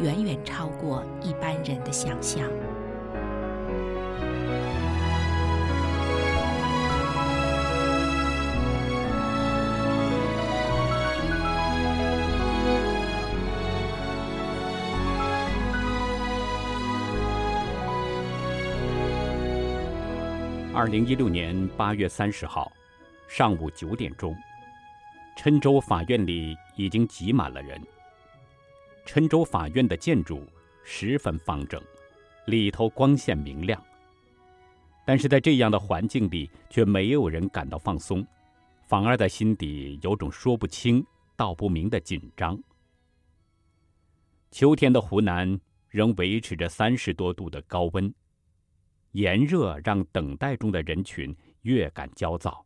[0.00, 2.44] 远远超过一般人的想象。
[20.76, 22.70] 二零一六年八月三十号
[23.28, 24.36] 上午九点钟，
[25.38, 27.80] 郴州法院里已经挤满了人。
[29.06, 30.46] 郴州法院的建筑
[30.82, 31.80] 十分方正，
[32.46, 33.80] 里头光线明亮。
[35.06, 38.26] 但是在这样的环境里，却没有人感到放松，
[38.86, 41.04] 反而在心底有种说不清
[41.36, 42.58] 道不明的紧张。
[44.50, 48.12] 秋天的湖南仍维持着三十多度的高温，
[49.12, 52.64] 炎热让等待中的人群越感焦躁。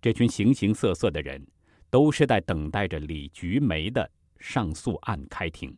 [0.00, 1.44] 这群形形色色的人，
[1.90, 4.08] 都是在等待着李菊梅的。
[4.42, 5.74] 上诉案开庭。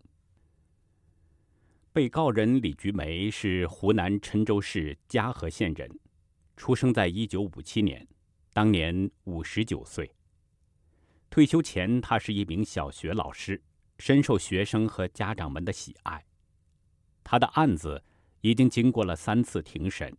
[1.92, 5.88] 被告人李菊梅是湖南郴州市嘉禾县人，
[6.56, 8.04] 出生在一九五七年，
[8.52, 10.10] 当年五十九岁。
[11.30, 13.62] 退休前，他是一名小学老师，
[13.98, 16.24] 深受学生和家长们的喜爱。
[17.22, 18.02] 他的案子
[18.40, 20.16] 已经经过了三次庭审，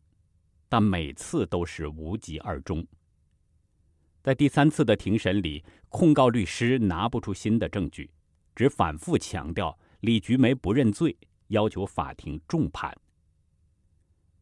[0.69, 2.85] 但每次都是无疾而终。
[4.21, 8.09] 在第三次的庭审里，控告律师拿不出新的证据。
[8.55, 11.15] 只反复强调李菊梅不认罪，
[11.47, 12.95] 要求法庭重判。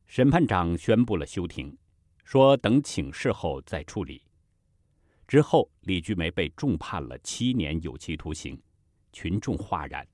[0.06, 1.75] 审判长宣布了休庭，
[2.23, 4.22] 说等请示后再处理。
[5.28, 8.62] 之后，李菊梅被重判了七年有期徒刑，
[9.12, 10.07] 群众哗然。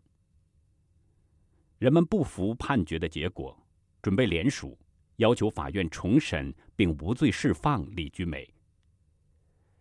[1.78, 3.58] 人们不服判决的结果，
[4.02, 4.78] 准备联署，
[5.18, 8.48] 要求法院重审并无罪释放李菊梅。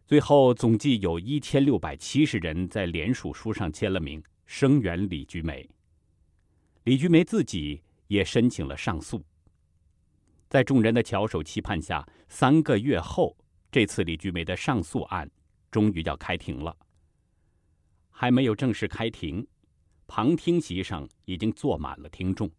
[0.09, 5.69] 最后，总计有一千六百七十人在联署书上签了名，声援李菊梅。
[6.85, 9.23] 李菊梅自己也申请了上诉。
[10.49, 13.37] 在众人的翘首期盼下，三个月后，
[13.71, 15.31] 这次李菊梅的上诉案
[15.71, 16.75] 终于要开庭了。
[18.09, 19.47] 还没有正式开庭，
[20.07, 22.51] 旁听席上已经坐满了听众，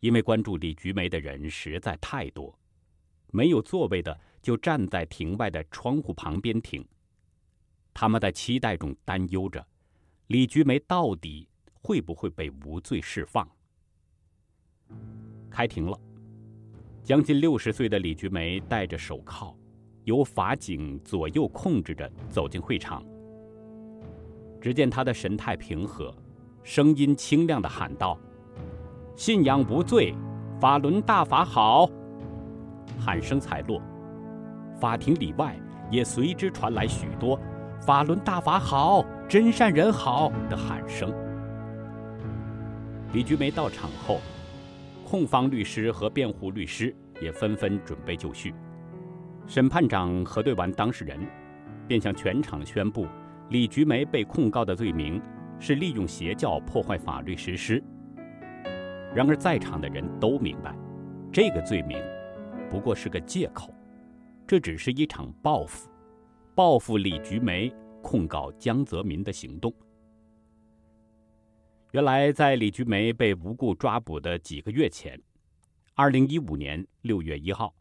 [0.00, 2.54] 因为关注李菊梅的人实在太多。
[3.32, 6.86] 没有座位的就站在庭外的窗户旁边听，
[7.92, 9.66] 他们在期待中担忧着，
[10.28, 11.48] 李菊梅到底
[11.82, 13.48] 会不会被无罪释放？
[15.50, 15.98] 开庭了，
[17.02, 19.56] 将近六十岁的李菊梅戴着手铐，
[20.04, 23.04] 由法警左右控制着走进会场。
[24.60, 26.14] 只见他的神态平和，
[26.62, 28.18] 声音清亮地喊道
[29.16, 30.14] ：“信仰无罪，
[30.60, 31.90] 法轮大法好。”
[33.00, 33.80] 喊声才落，
[34.80, 35.54] 法庭里外
[35.90, 37.38] 也随之传来许多
[37.78, 41.12] “法轮大法好，真善人好”的喊声。
[43.12, 44.20] 李菊梅到场后，
[45.04, 48.54] 控方律师和辩护律师也纷纷准备就绪。
[49.46, 51.20] 审判长核对完当事人，
[51.86, 53.06] 便向全场宣布：
[53.50, 55.20] 李菊梅被控告的罪名
[55.58, 57.82] 是利用邪教破坏法律实施。
[59.12, 60.74] 然而，在场的人都明白，
[61.32, 61.98] 这个罪名。
[62.70, 63.74] 不过是个借口，
[64.50, 65.88] 这只是一场报复，
[66.56, 67.72] 报复李菊梅
[68.02, 69.72] 控告江泽民的行动。
[71.92, 75.16] 原来，在李菊梅被无故抓捕的几个月前，
[75.94, 77.72] 二零一五年六月一号，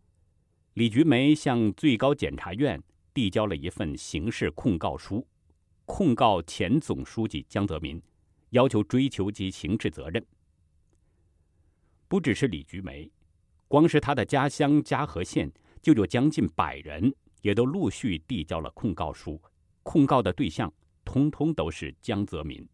[0.75, 2.80] 李菊梅向最高检察院
[3.15, 5.25] 递交了一份刑事控告书，
[5.86, 8.00] 控告前总书记江泽民，
[8.51, 10.24] 要求追究其刑事责任。
[12.07, 13.12] 不只是李菊梅。
[13.68, 15.51] 光是他的家乡嘉禾县，
[15.81, 19.42] 就有将近百人也都陆续递交了控告书，
[19.84, 20.72] 控告的对象
[21.04, 22.68] 通通都是江泽民。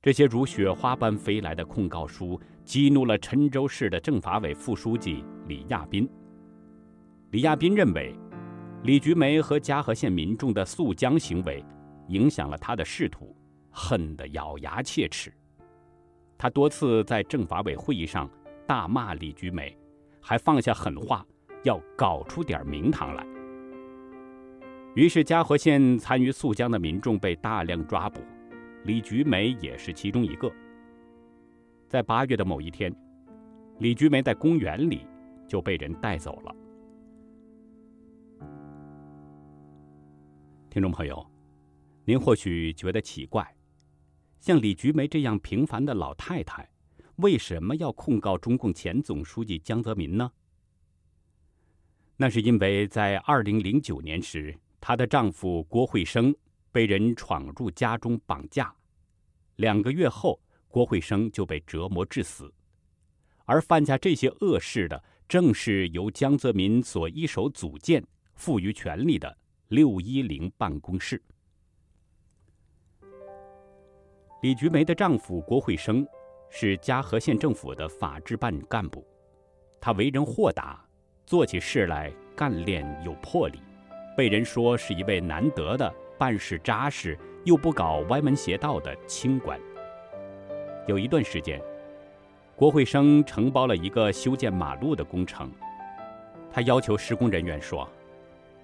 [0.00, 6.08] 这些如雪花般飞来的控告书，激怒了郴州市的政法委副书记李亚斌。
[7.30, 8.14] 李亚斌认为，
[8.82, 11.64] 李菊梅和嘉禾县民众的诉江行为，
[12.08, 13.36] 影响了他的仕途，
[13.70, 15.32] 恨得咬牙切齿。
[16.36, 18.28] 他多次在政法委会议上。
[18.64, 19.76] 大骂李菊梅，
[20.20, 21.26] 还放下狠话，
[21.62, 23.26] 要搞出点名堂来。
[24.94, 28.20] 于是嘉禾县参与诉江的民众被大量抓捕，
[28.84, 30.52] 李菊梅也是其中一个。
[31.88, 32.94] 在八月的某一天，
[33.78, 35.06] 李菊梅在公园里
[35.48, 36.54] 就被人带走了。
[40.68, 41.26] 听众朋友，
[42.04, 43.46] 您或许觉得奇怪，
[44.40, 46.68] 像李菊梅这样平凡的老太太，
[47.16, 50.30] 为什么要控告中共前总书记江泽民呢？
[52.22, 56.32] 那是因为在二零零九年时，她的丈夫郭会生
[56.70, 58.72] 被人闯入家中绑架，
[59.56, 62.48] 两个月后，郭会生就被折磨致死。
[63.44, 68.00] 而犯下这些恶事的，正是由江泽民所一手组建、
[68.36, 69.36] 赋予权力的
[69.66, 71.20] 六一零办公室。
[74.42, 76.06] 李菊梅的丈夫郭会生
[76.48, 79.04] 是嘉禾县政府的法制办干部，
[79.80, 80.86] 他为人豁达，
[81.24, 83.60] 做起事来干练有魄力，
[84.16, 89.58] 被人说是一位难得的办事扎实又不搞歪门邪道的清官。
[90.86, 91.60] 有一段时间，
[92.56, 95.50] 郭会生承包了一个修建马路的工程，
[96.50, 97.88] 他要求施工人员说，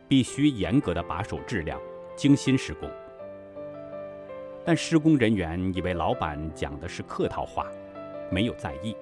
[0.08, 1.81] 必须严格的把守质量，
[2.16, 2.90] 精心施工。
[4.64, 7.66] 但施工人员以为老板讲的是客套话，
[8.31, 8.94] 没有在意。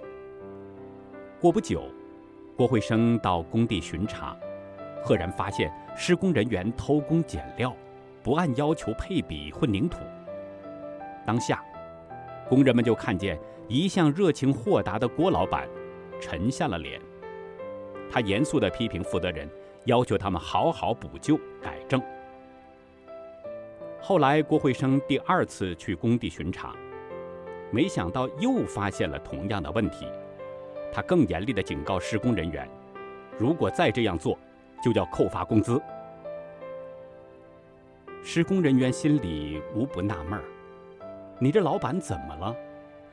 [1.41, 1.85] 过不久，
[2.57, 4.35] 郭会生到工地巡查，
[5.05, 7.77] 赫然发现施工人员偷工减料，
[8.23, 9.99] 不按要求配比混凝土。
[11.27, 11.63] 当下，
[12.49, 13.39] 工人们就看见
[13.69, 15.69] 一向热情豁达的郭老板
[16.19, 16.99] 沉下了脸。
[18.11, 19.47] 他严肃地批评负责人，
[19.85, 22.01] 要求他们好好补救改正。
[24.01, 26.75] 后来，郭会生第二次去工地巡查，
[27.71, 30.07] 没想到又发现了同样的问题。
[30.97, 32.67] 他更严厉地警告施工人员
[33.37, 34.39] ：“如果再这样做，
[34.83, 35.79] 就叫扣发工资。”
[38.25, 40.45] 施工人员心里无不纳闷儿
[41.39, 42.57] ：“你这老板怎么了？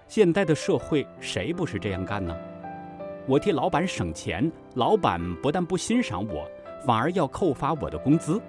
[0.07, 2.33] 现在的社会谁不是这样干呢？
[3.27, 6.49] 我替老板省钱，老板不但不欣赏我，
[6.85, 8.41] 反而要扣发我的工资。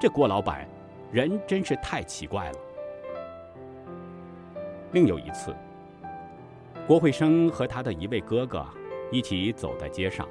[0.00, 0.64] 这郭老板……”
[1.10, 2.58] 人真是太奇怪了。
[4.92, 5.52] 另有一次，
[6.86, 8.64] 郭会生和他的一位哥哥
[9.10, 10.28] 一起走在街上。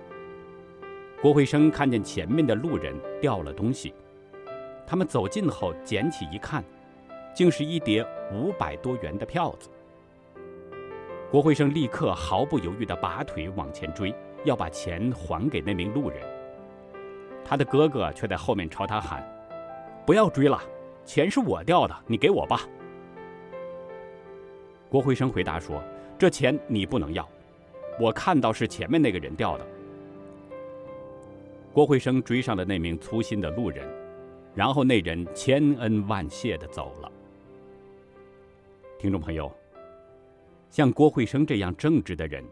[1.22, 3.94] 郭会生看见前面的路人掉了东西，
[4.88, 6.64] 他们走近后捡起一看，
[7.34, 9.70] 竟是一叠五百多元的票子。
[11.30, 14.16] 郭会生立刻毫不犹豫地拔腿往前追，
[14.46, 16.20] 要把钱还给那名路人。
[17.44, 19.28] 他的哥哥却在后面朝他喊。
[20.06, 20.62] 不要追了，
[21.04, 22.62] 钱是我掉的，你给我吧。
[24.88, 25.84] 郭会生回答说
[26.18, 27.28] ：“这钱你不能要，
[28.00, 29.68] 我看到是前面那个人掉的。”
[31.74, 33.86] 郭慧生追上了那名粗心的路人，
[34.54, 37.12] 然后那人千恩万谢的走了。
[38.98, 39.52] 听众朋友，
[40.70, 42.44] 像郭慧生这样正直的人，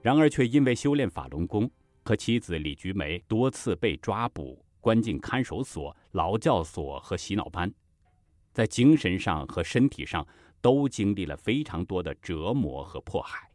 [0.00, 1.70] 然而却因为修炼法轮功
[2.02, 4.58] 和妻子李菊梅多次被抓捕。
[4.80, 7.68] 关进看守所、劳教所和洗脑班，
[8.52, 10.24] 在精神上和身体上
[10.66, 13.48] 都经历了非常多的折磨和迫害。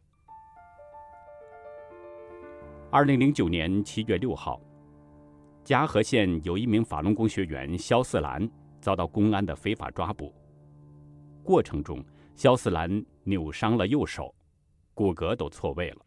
[2.90, 4.58] 二零零九年七月六号，
[5.62, 8.50] 嘉禾县有一名法轮功学员肖四兰
[8.80, 10.34] 遭到公安的非法抓捕，
[11.44, 12.02] 过程中
[12.34, 14.34] 肖四兰扭伤了右手，
[14.94, 15.98] 骨骼都错位了，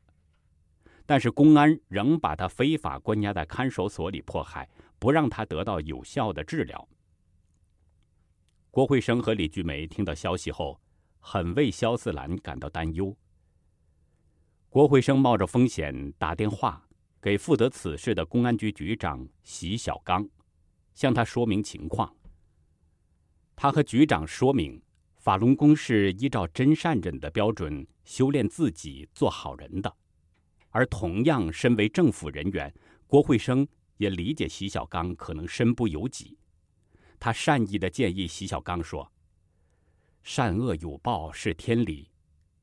[1.05, 4.67] 但是公安仍把他非法关押在看守所里迫害。
[4.97, 6.87] 不让他得到有效的治疗。
[8.71, 10.79] 郭慧生和李菊梅听到消息后，
[11.27, 13.17] 很为萧四兰感到担忧。
[14.69, 16.87] 郭会生冒着风险打电话
[17.19, 20.29] 给负责此事的公安局局长席小刚，
[20.93, 22.15] 向他说明情况。
[23.55, 24.79] 他和局长说明，
[25.17, 29.91] 法轮功是依照真善忍的标准修炼自己做好人的，
[30.69, 32.71] 而同样身为政府人员，
[33.07, 33.67] 郭会生。
[33.97, 36.37] 也理解席小刚可能身不由己，
[37.17, 39.09] 他善意的建议席小刚说
[40.27, 42.09] ：“善恶有报是天理，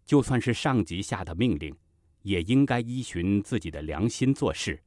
[0.05, 1.73] 就算是上级下的命令，
[2.23, 4.83] 也应该依循自己的良心做事，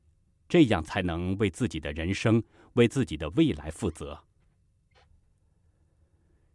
[0.49, 4.21] 这样才能为自己的人生、为自己的未来负责。”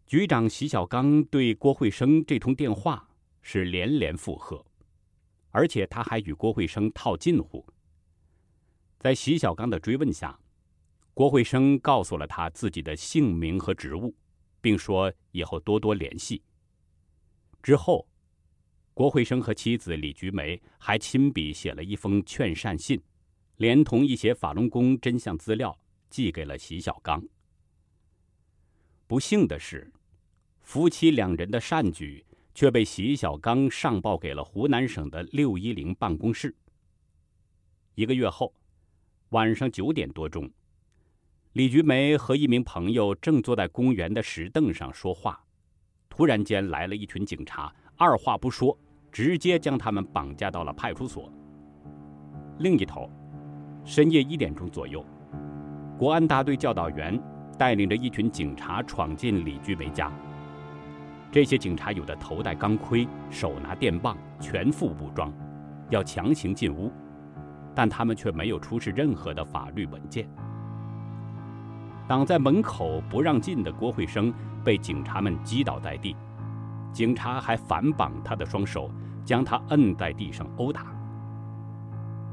[0.07, 3.09] 局长席小刚对郭会生这通电话
[3.41, 4.63] 是连连附和，
[5.49, 7.65] 而且他还与郭会生套近乎。
[8.99, 10.39] 在席小刚的追问下，
[11.15, 14.15] 郭会生告诉了他自己的姓名和职务，
[14.61, 16.43] 并说以后多多联系。
[17.63, 18.07] 之后，
[18.95, 23.01] 郭会生和妻子李菊梅还亲笔写了一封劝善信，
[23.57, 27.23] 连同一些法轮功真相资料寄给了席小刚。
[29.07, 29.93] 不幸的是，
[30.61, 32.25] 夫妻两人的善举
[32.55, 36.55] 却被习小刚上报给了湖南省的六一零办公室。
[37.95, 38.55] 一个月后，
[39.31, 40.51] 晚上九点多钟，
[41.55, 45.43] 李菊梅和一名朋友正坐在公园的石凳上说话，
[46.09, 48.79] 突然间来了一群警察，二话不说，
[49.11, 51.29] 直接将他们绑架到了派出所。
[52.61, 53.11] 另一头，
[53.85, 55.05] 深夜一点钟左右，
[55.99, 57.21] 国安大队教导员
[57.59, 60.13] 带领着一群警察闯进李菊梅家。
[61.33, 65.33] 这些警察有的头戴钢盔，手拿电棒，全副武装，
[65.89, 66.93] 要强行进屋，
[67.75, 70.29] 但他们却没有出示任何的法律文件。
[72.11, 76.17] 挡在门口不让进的郭慧生被警察们击倒在地，
[76.93, 78.91] 警察还反绑他的双手，
[79.25, 80.87] 将他摁在地上殴打。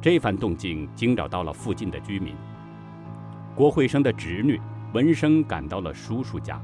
[0.02, 2.34] 这番动静惊扰到了附近的居民。
[3.54, 4.60] 郭慧生的侄女
[4.96, 6.60] 闻声赶到了叔叔家，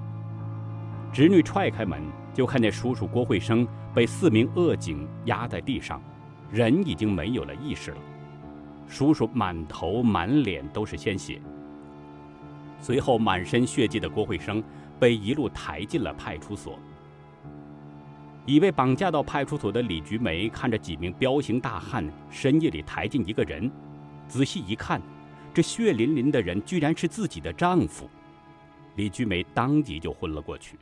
[1.12, 2.01] 侄女踹开门，
[2.34, 6.01] 就看见叔叔郭慧生被四名恶警压在地上，
[6.50, 7.98] 人已经没有了意识了。
[8.88, 11.39] 叔叔满头满脸都是鲜血。
[12.83, 14.61] 随后，满身血迹的郭慧生
[14.99, 16.77] 被一路抬进了派出所。
[18.45, 23.71] 已被绑架到派出所的李菊梅看着几名彪形大汉深夜里抬进一个人，
[24.27, 25.01] 仔细一看，
[25.53, 28.09] 这血淋淋的人居然是自己的丈夫。
[28.97, 30.77] 李菊梅当即就昏了过去。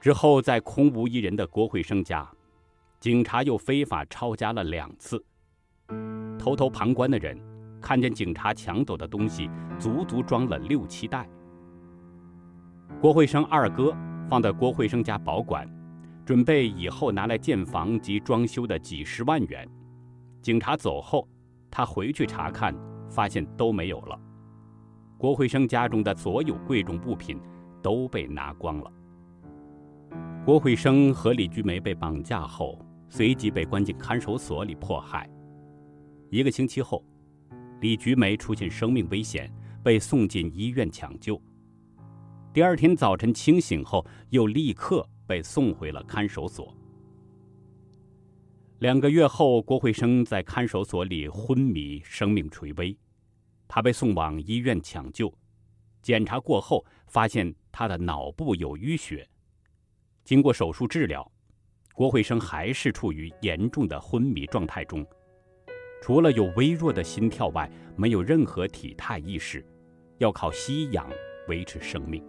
[0.00, 2.26] 之后，在空无一人的郭慧生家，
[2.98, 5.22] 警察又非法抄家了两次。
[6.38, 7.38] 偷偷旁观的人
[7.80, 11.28] 看见警察抢走的东西足足装了六七袋。
[13.00, 13.96] 郭慧生二哥
[14.28, 15.68] 放在郭慧生家保管，
[16.24, 19.68] 准备以后拿来建房及装修的几十万元。
[20.42, 21.28] 警察走后，
[21.70, 22.74] 他回去查看，
[23.08, 24.18] 发现都没有了。
[25.16, 27.40] 郭慧生家中的所有贵重物品
[27.82, 28.92] 都被拿光了。
[30.44, 35.28] 郭慧生和李菊梅被绑架后，随即被关进看守所里迫害。
[36.30, 37.04] 一个星期后，
[37.80, 39.52] 李菊梅出现生命危险，
[39.84, 41.40] 被送进医院抢救。
[42.52, 46.74] 第二天早晨清醒后，又立刻被送回了看守所。
[48.80, 52.96] 两个月后，郭慧生在看守所里昏迷，生命垂危。
[53.68, 55.32] 他被送往医院抢救，
[56.02, 59.28] 检查过后发现他的脑部有淤血。
[60.24, 61.30] 经过手术治疗，
[61.92, 65.06] 郭慧生还是处于严重的昏迷状态中，
[66.00, 69.64] 除了有微弱的心跳外，没有任何体态意识，
[70.18, 71.08] 要靠吸氧
[71.48, 72.22] 维持生命。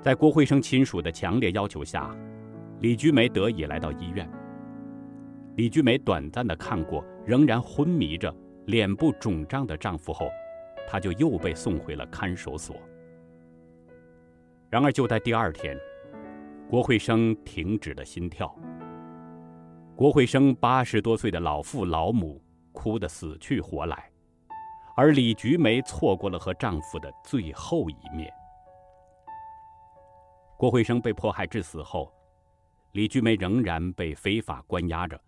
[0.00, 2.16] 在郭慧生亲属的强烈要求下，
[2.80, 4.28] 李菊梅得以来到医院。
[5.56, 8.34] 李菊梅短暂的看过仍然昏迷着、
[8.66, 10.28] 脸部肿胀的丈夫后，
[10.88, 12.76] 她就又被送回了看守所。
[14.70, 15.76] 然而就在第二天，
[16.70, 18.56] 郭慧生停止了心跳。
[20.02, 22.42] 郭慧生八十多岁的老父老母
[22.72, 24.10] 哭得死去活来，
[24.96, 28.28] 而李菊梅错过了和丈夫的最后一面。
[30.58, 32.12] 郭慧生被迫害致死后，
[32.94, 35.22] 李菊梅仍然被非法关押着，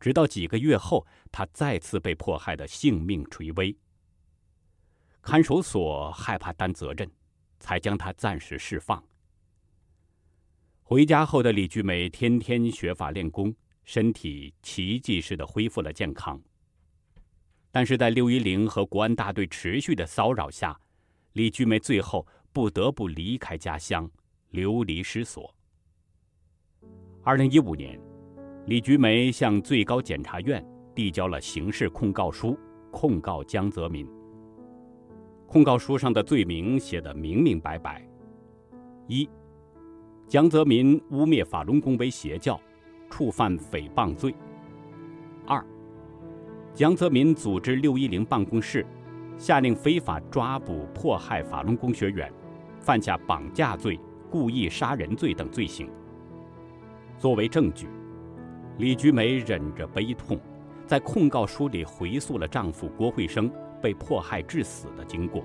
[0.00, 3.76] 直到几个月后，她再次被迫害的性命垂危。
[5.20, 7.06] 看守所害怕担责任，
[7.60, 9.04] 才将她暂时释放。
[10.82, 16.40] 回家后的李菊梅天天学法练功，身体奇迹似的恢复了健康。
[17.70, 20.78] 但是在六一零和国安大队持续的骚扰下，
[21.32, 24.08] 李菊梅最后不得不离开家乡，
[24.50, 25.52] 流离失所。
[27.22, 27.98] 二零一五年，
[28.66, 30.64] 李菊梅向最高检察院
[30.94, 32.56] 递交了刑事控告书，
[32.92, 34.06] 控告江泽民。
[35.46, 38.06] 控告书上的罪名写得明明白白：
[39.08, 39.28] 一。
[40.28, 42.60] 江泽民污蔑法轮功为邪教，
[43.10, 44.34] 触犯诽谤罪。
[45.46, 45.64] 二，
[46.74, 48.84] 江泽民组织六一零办公室，
[49.36, 52.32] 下令非法抓捕迫害法轮功学员，
[52.80, 53.98] 犯下绑架罪、
[54.30, 55.88] 故意杀人罪等罪行。
[57.18, 57.88] 作为证据，
[58.78, 60.40] 李菊梅忍着悲痛，
[60.86, 65.44] 在控告书里回溯了丈夫郭慧生被迫害致死的经过。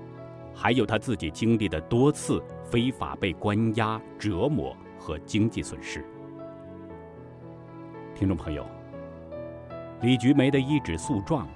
[0.52, 6.04] 还有她自己经历的多次非法被关押、折磨和经济损失。
[8.20, 8.66] 听众朋友，
[10.02, 11.48] 李菊梅的一纸诉状，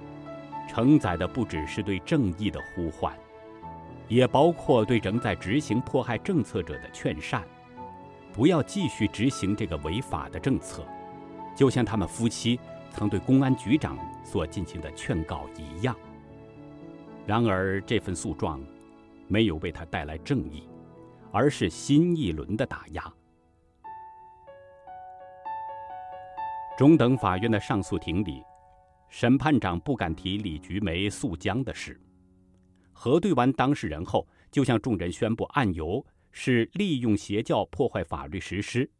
[0.67, 3.15] 承载的不只是对正义的呼唤，
[4.07, 7.43] 也包括对仍在执行迫害政策者的劝善，
[8.33, 10.83] 不要继续执行这个违法的政策，
[11.55, 15.95] 就像他们夫妻曾对公安局长所进行的劝告一样。
[17.27, 18.59] 然而，这份诉状。
[19.27, 20.67] 没有为他带来正义，
[21.31, 23.13] 而是新一轮的打压，
[26.77, 28.43] 中等法院的上诉庭里，
[29.07, 31.97] 审判长不敢提李菊梅诉江的事。
[32.91, 38.91] 核对完当事人后，就向众人宣布案由是利用邪教破坏法律实施。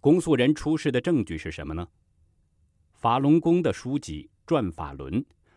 [0.00, 1.88] 公诉人出示的证据是什么呢？
[2.92, 5.14] 法轮功的书籍《转法轮》，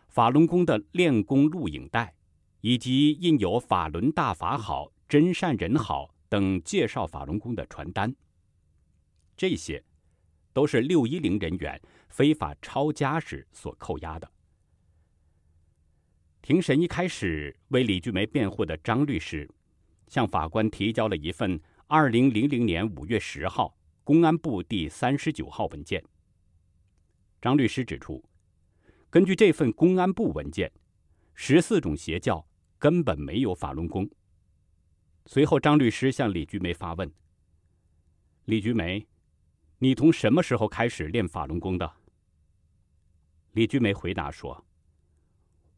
[0.08, 2.16] 法轮功的练功录影带，
[2.62, 8.12] 以及印有“法轮大法好，真善人好”等介绍法轮功的传单。
[9.36, 9.82] 这些，
[10.52, 14.30] 都是六一零人员非法抄家时所扣押的。
[16.42, 19.48] 庭审一开始，为李菊梅辩护的张律师，
[20.08, 26.02] 向法官提交了一份二零零零年五月十号公安部第三十九号文件。
[27.40, 28.24] 张律师指出，
[29.10, 30.72] 根据这份公安部文件，
[31.34, 32.46] 十四种邪教
[32.78, 34.08] 根本没有法轮功。
[35.26, 37.12] 随后，张律师向李菊梅发问
[38.46, 39.06] ：“李菊梅，
[39.80, 41.92] 你从什么时候开始练法轮功的？”
[43.52, 44.64] 李菊梅回答说。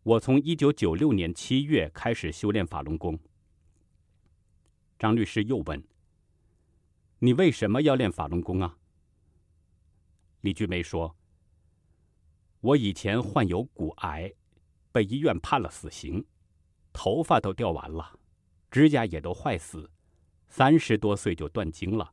[0.04, 3.16] 我从一九九六年七月开始修炼法轮功。
[4.98, 5.80] 张律师又问
[7.20, 8.76] ：“你为什么要练法轮功啊？”
[10.42, 11.16] 李菊梅说
[12.60, 14.34] ：“我以前患有骨癌，
[14.90, 16.26] 被医院判了死刑，
[16.92, 18.18] 头发都掉完了，
[18.72, 19.88] 指甲也都坏死，
[20.48, 22.12] 三十多岁就断经了，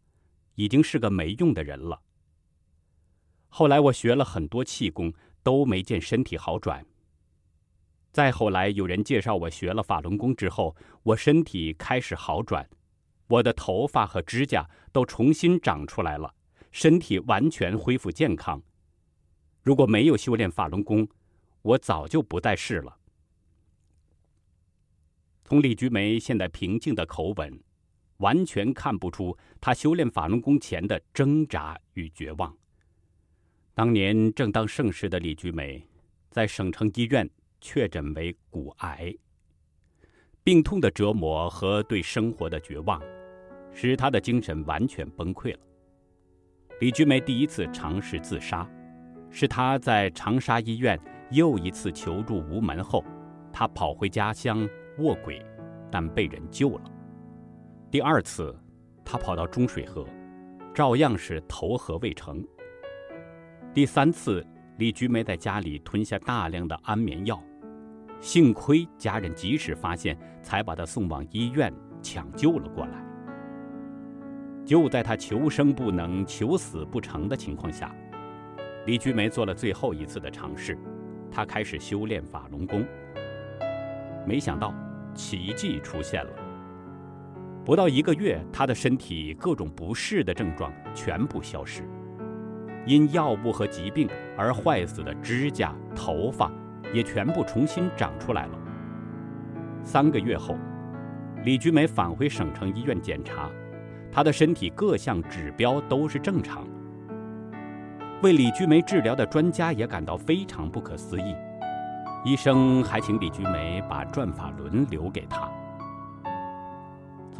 [0.59, 2.01] 已经是个没用的人了。
[3.47, 6.85] 后来我学了很多气功，都没见身体好转。”
[8.11, 12.69] 再后来，有人介绍我学了法轮功之后，我身体开始好转，
[13.27, 16.35] 我的头发和指甲都重新长出来了，
[16.71, 18.61] 身体完全恢复健康。
[19.63, 21.07] 如果没有修炼法轮功，
[21.61, 22.97] 我早就不在世了。
[25.45, 27.63] 从李菊梅现在平静的口吻，
[28.19, 32.55] 完全看不出他修炼法轮功前的挣扎与绝望。
[33.73, 35.85] 当年正当盛世的李菊梅，
[36.31, 37.29] 在省城医院。
[37.61, 39.13] 确诊为骨癌，
[40.45, 43.01] 病痛的折磨和对生活的绝望，
[43.73, 45.59] 使他的精神完全崩溃了。
[46.79, 48.65] 李菊梅第一次尝试自杀，
[49.29, 50.97] 是她在长沙医院
[51.31, 53.03] 又一次求助无门后，
[53.51, 54.65] 她跑回家乡
[54.99, 55.45] 卧轨，
[55.91, 56.98] 但被人救了。
[57.91, 58.55] 第二次，
[59.03, 60.05] 他跑到中水河，
[60.75, 62.45] 照样是投河未成。
[63.73, 64.45] 第三次，
[64.77, 67.41] 李菊梅在家里吞下大量的安眠药。
[68.21, 73.03] 幸亏家人及时发现，才把他送往医院抢救了过来。
[74.63, 77.91] 就在他求生不能、求死不成的情况下，
[78.85, 80.77] 李菊梅做了最后一次的尝试，
[81.31, 82.85] 她开始修炼法轮功。
[84.27, 84.75] 没想到
[85.15, 86.31] 奇迹出现了，
[87.65, 91.83] 不到一个月，她的身体各种不适的症状全部消失，
[92.85, 96.51] 因药物和疾病而坏死的指甲、头发。
[96.91, 98.57] 也全部重新长出来了。
[99.83, 100.57] 三个月后，
[101.45, 103.47] 李菊梅返回省城医院检查，
[104.11, 106.67] 她的身体各项指标都是正常。
[108.23, 111.35] 为李菊梅治疗的专家也感到非常不可思议，
[112.25, 115.47] 医生还请李菊梅把转法轮留给他。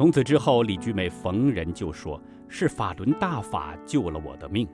[0.00, 4.66] 从此之后，李菊梅逢人就说是法轮大法救了我的命。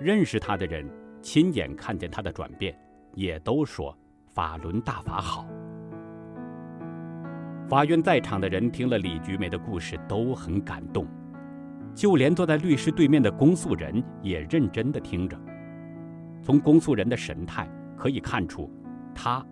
[0.00, 0.88] 认识她的人
[1.20, 2.74] 亲眼看见她的转变。
[3.12, 3.94] 也都说
[4.28, 5.46] 法轮大法好。
[7.68, 11.06] 法院在场的人听了李菊梅的故事都很感动，
[11.94, 15.38] 就连坐在律师对面的公诉人也认真的听着。
[16.42, 18.72] 从公诉人的神态可以看出，
[19.14, 19.44] 他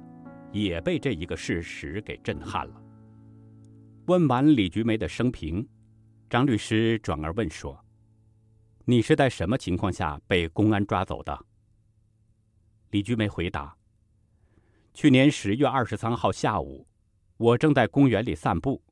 [0.53, 2.73] 也被这一个事实给震撼了。
[4.09, 5.69] 问完李菊梅的生平，
[6.31, 7.79] 张律师转而问说
[8.87, 11.45] ：“你是在什么情况下被公安抓走的？”
[12.89, 13.77] 李菊梅回答
[14.95, 16.89] ：“去年十月二十三号下午，
[17.37, 18.83] 我正在公园里散步，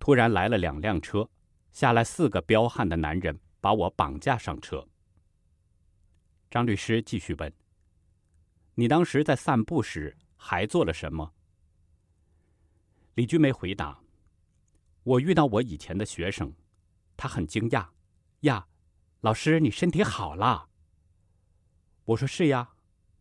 [0.00, 1.30] 突然来了两辆车，
[1.70, 4.84] 下来四个彪悍的男人，把我绑架上车。”
[6.50, 7.52] 张律师继续问
[8.74, 11.32] ：“你当时在散步时还做了什么？”
[13.14, 13.96] 李菊梅回答
[15.04, 16.52] ：“我遇到我以前的学生，
[17.16, 17.88] 他很惊讶，
[18.40, 18.66] 呀，
[19.20, 20.68] 老师，你身体好了。”
[22.04, 22.72] 我说：“是呀。”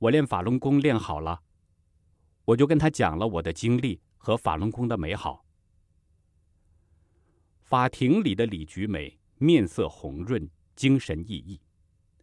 [0.03, 1.43] 我练法轮功练好了，
[2.43, 5.45] 我就跟他讲了我的经历和法轮功的美好。
[7.61, 11.57] 法庭里的李菊梅面色红润，精神奕奕，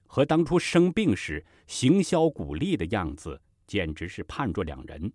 [0.06, 5.10] 和当初生病时行销鼓励的样子简直是判若两人。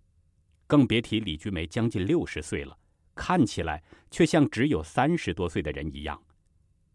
[0.66, 2.76] 更别提李菊梅将近六十岁了，
[3.16, 6.22] 看起来却像只有三十多岁的人一样。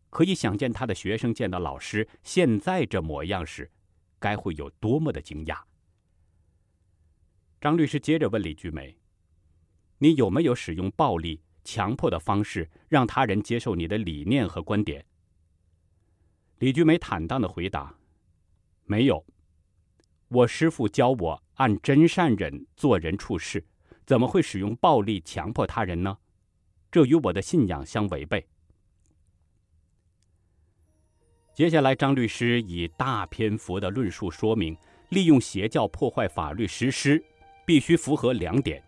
[0.09, 3.69] 可以想见他的学生见到老师现在这模样时，
[4.19, 5.59] 该会有多么的惊讶。
[7.59, 8.97] 张律师接着问李菊梅
[9.99, 15.05] ：“你有没有使用暴力、强迫的方式让他人接受你的理念和观点？”
[16.59, 17.95] 李菊梅坦荡的回答
[18.85, 19.25] ：“没有。
[20.27, 23.65] 我师父教我按真善忍做人处事，
[24.05, 26.17] 怎么会使用暴力强迫他人呢？
[26.91, 28.45] 这与我的信仰相违背。”
[31.53, 34.75] 接下来，张律师以大篇幅的论述说明，
[35.09, 37.23] 利用邪教破坏法律实施，
[37.65, 38.81] 必须符合两点：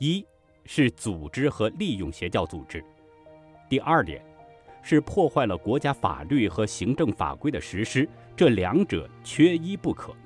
[0.00, 0.26] 一
[0.64, 2.80] 是组织和利用邪教组织；
[3.68, 4.24] 第二点
[4.82, 10.16] 是破坏了国家法律和行政法规的实施，这两者缺一不可。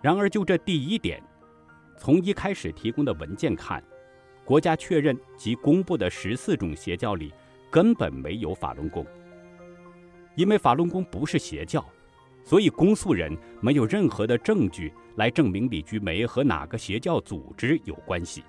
[0.00, 1.20] 然而，就这第一点，
[2.00, 3.84] 从一开始提供的文件看，
[4.42, 7.30] 国家确认及公布的十四种邪教里，
[7.70, 9.06] 根本没有法轮功。
[10.34, 11.84] 因为法轮功不是邪教，
[12.42, 18.42] 所以公诉人没有任何的证据来证明李菊梅和哪个邪教组织有关系。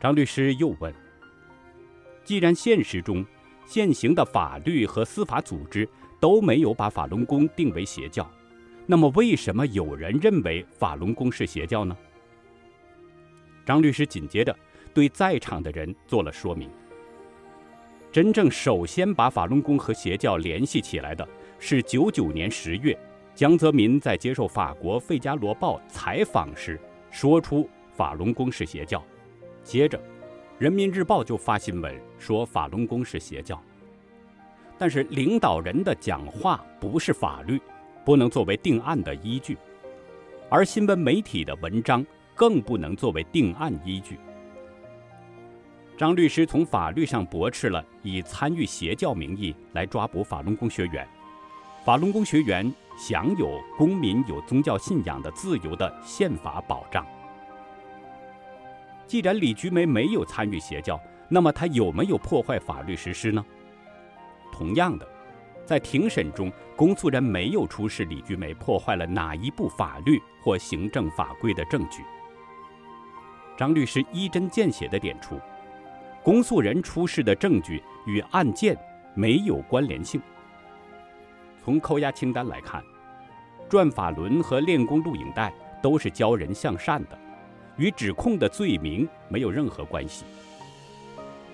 [0.00, 0.92] 张律师又问
[2.24, 3.24] ：“既然现实中
[3.64, 8.28] 现行的法律和司法组织都没有把法轮功定为邪教，
[8.90, 11.96] 那么为什么有人认为法轮功是邪教呢？”
[13.64, 14.52] 张律师紧接着
[14.92, 16.68] 对在场的人做了说明。
[18.10, 21.24] 真正首先把法轮功和邪教联系起来的
[21.60, 22.98] 是九九年十月，
[23.32, 26.76] 江泽民在接受法国《费加罗报》采访时
[27.12, 29.00] 说出法轮功是邪教。
[29.62, 29.96] 接着，
[30.58, 33.62] 《人民日报》就发新闻说法轮功是邪教。
[34.76, 37.60] 但是领导人的讲话不是法律，
[38.04, 39.56] 不能作为定案的依据，
[40.48, 44.18] 而新闻媒体的文章更不能作为定案依据。
[45.96, 51.06] 张律师从法律上驳斥了以参与邪教名义来抓捕法轮功学员。
[51.84, 57.06] 法轮功学员享有公民有宗教信仰的自由的宪法保障。
[59.06, 63.44] 既然李菊梅没有参与邪教，那么她有没有破坏法律实施呢？
[64.52, 65.08] 同样的，
[65.66, 72.02] 在庭审中，公诉人没有出示李菊梅破坏了哪一部法律或行政法规的证据。
[73.54, 75.38] 张律师一针见血地点出。
[76.22, 78.74] 公诉人出示的证据与案件
[79.14, 80.22] 没有关联性。
[81.62, 82.82] 从扣押清单来看，
[83.68, 87.18] 转法轮和练功录影带都是教人向善的，
[87.76, 90.24] 与指控的罪名没有任何关系。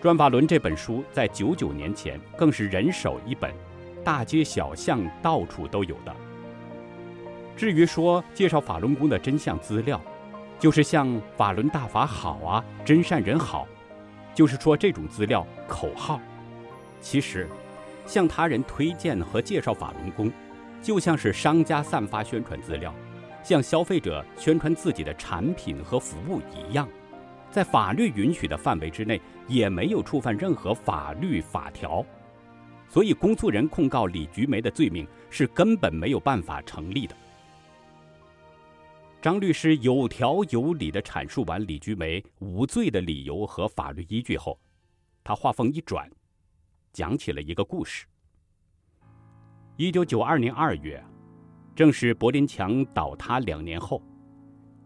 [0.00, 3.52] 转法轮这本书在九九年前更是人手一本，
[4.06, 6.14] 大街小巷到处都有的。
[7.56, 10.00] 至于说介绍法轮功的真相资料，
[10.60, 13.66] 就是像法轮大法好啊，真善人好。
[14.32, 16.20] 就是说，这种资料口号，
[17.00, 17.48] 其实
[18.06, 20.30] 向他人推荐和介绍法轮功，
[20.80, 22.94] 就像是商家散发宣传资料，
[23.42, 26.88] 向消费者宣传自己的产品和服务一样，
[27.50, 32.04] 在法律允许的范围之内，也没有触犯任何法律法条，
[32.88, 37.14] 所以公诉人控告李菊梅的罪名是根本没有办法成立的。
[39.20, 44.58] 张律师有条有理地阐述完李菊梅无罪的理由和法律依据后，
[45.24, 46.08] 他话锋一转，
[46.92, 48.06] 讲起了一个故事。
[49.76, 51.02] 一九九二年二月，
[51.74, 54.00] 正是柏林墙倒塌两年后，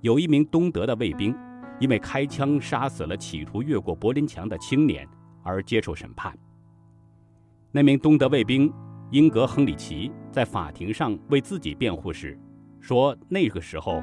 [0.01, 1.37] 有一名东德的卫兵
[1.79, 5.07] 因为开枪杀死了企图越过柏林墙的青年
[5.43, 6.37] 而接受审判。
[7.73, 8.73] 那名东德卫兵
[9.11, 12.39] 英格·亨里奇在法庭上为自己辩护时
[12.81, 14.03] 说：“那个时候。”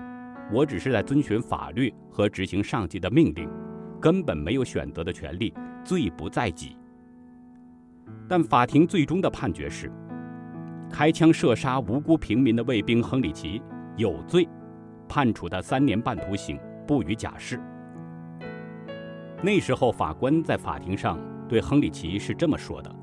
[0.49, 3.49] 我只是在遵循法律和执行上级的命令，
[3.99, 5.53] 根本没有选择的权利，
[5.84, 6.77] 罪不在己。
[8.30, 9.91] 但法庭最终的判决是，
[10.89, 13.62] 开枪射杀无辜平民的卫兵亨里奇
[13.97, 14.47] 有罪，
[15.06, 17.60] 判处他三年半徒刑，不予假释。
[19.43, 22.95] 那时候法官在法庭上对亨里奇是这么说的：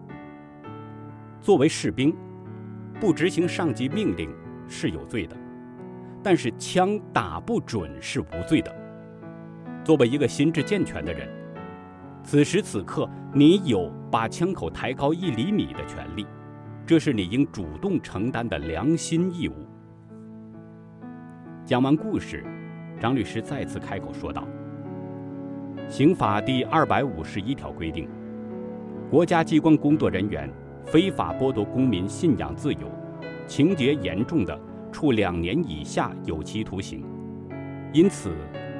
[1.45, 2.17] 作为士兵，
[2.99, 4.35] 不执行上级命令
[4.67, 5.37] 是有罪的。
[6.23, 8.75] 但是枪打不准是无罪的。
[9.85, 11.29] 作为一个心智健全的人，
[12.23, 16.27] 此时此刻你有把枪口抬高一厘米的权利，
[16.87, 19.67] 这是你应主动承担的良心义务。
[21.63, 22.43] 讲完故事，
[22.99, 24.49] 张律师再次开口说道
[25.91, 28.09] ：“刑法第二百五十一条规定，
[29.11, 30.51] 国家机关工作人员
[30.85, 32.81] 非法剥夺公民信仰自由，
[33.47, 34.59] 情节严重的。”
[34.95, 37.05] 处两年以下有期徒刑，
[37.93, 38.31] 因此，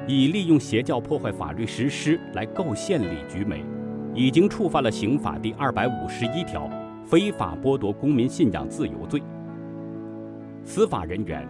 [0.07, 3.65] 以利用邪教破坏法律实施来构陷李菊梅，
[4.13, 6.69] 已经触犯了刑法第二百五十一条
[7.03, 9.21] 非法剥夺公民信仰自由罪。
[10.63, 11.45] 司法人员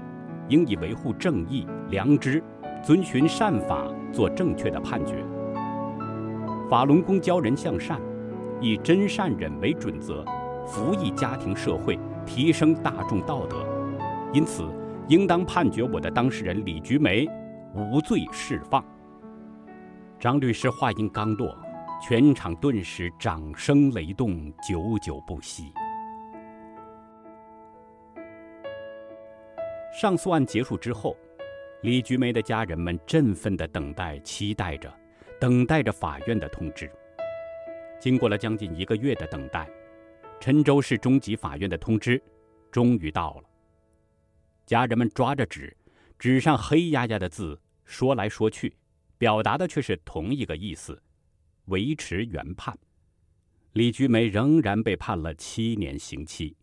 [0.50, 2.44] 应以维护正义、良知、
[2.82, 5.24] 遵循善法做正确的判决。
[6.68, 8.02] 法轮功教人向善，
[8.60, 10.26] 以真善忍为准则，
[10.65, 13.65] 服役家庭社会，提升大众道德。
[14.34, 14.63] 因此，
[15.08, 17.28] 应当判决我的当事人李菊梅
[17.73, 18.84] 无罪释放。
[20.19, 21.56] 张律师话音刚落，
[22.01, 25.71] 全场顿时掌声雷动，久久不息。
[30.01, 31.15] 上诉案结束之后，
[31.82, 34.91] 李菊梅的家人们振奋地等待、期待着，
[35.39, 36.91] 等待着法院的通知。
[37.99, 39.69] 经过了将近一个月的等待，
[40.39, 42.21] 郴州市中级法院的通知
[42.71, 43.50] 终于到了。
[44.65, 45.76] 家人们抓着纸，
[46.17, 48.76] 纸上黑压压的字说来说去，
[49.17, 51.02] 表达的却是同一个意思：
[51.65, 52.78] 维持原判。
[53.74, 56.56] 李菊梅仍然被判了七年刑期。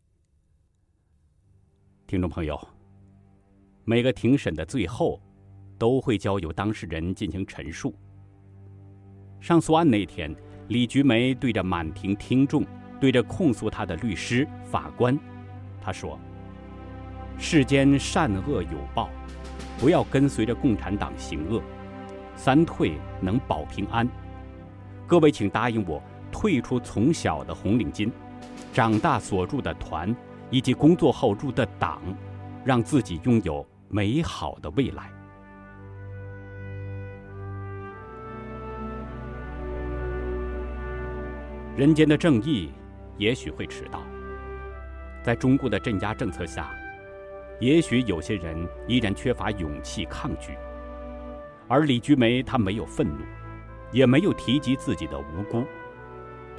[2.06, 2.58] 听众朋友。
[3.84, 5.20] 每个庭审的最后，
[5.76, 7.92] 都会交由当事人进行陈述。
[9.40, 10.32] 上诉案那天，
[10.68, 12.64] 李菊梅对着满庭听众，
[13.02, 15.18] 对着控诉他的律师、法官，
[15.80, 16.16] 他说
[17.36, 19.10] ：“世间善恶有报，
[19.76, 21.60] 不要跟随着共产党行恶，
[22.36, 24.08] 三退能保平安。
[25.04, 28.08] 各位，请答应我，退出从小的红领巾，
[28.72, 30.14] 长大所入的团，
[30.48, 32.00] 以及工作后入的党，
[32.64, 35.10] 让自己拥有。”美好的未来。
[41.76, 42.70] 人间的正义
[43.22, 44.02] 也许会迟到，
[45.22, 46.70] 在中共的镇压政策下，
[47.60, 50.58] 也许有些人依然缺乏勇气抗拒。
[51.68, 53.24] 而李菊梅她没有愤怒，
[53.92, 55.62] 也没有提及自己的无辜，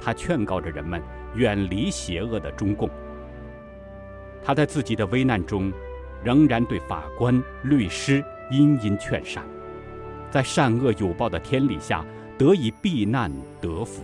[0.00, 1.02] 她劝告着人们
[1.34, 2.88] 远离邪恶的中共。
[4.42, 5.70] 她在自己的危难中。
[6.22, 9.44] 仍然对法官、律师殷殷劝善，
[10.30, 12.02] 在善恶有报的天理下
[12.38, 14.02] 得以避难得福。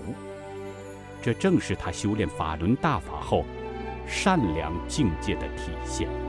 [1.22, 3.44] 这正是他修炼法轮大法后
[4.06, 6.19] 善良境界的体现。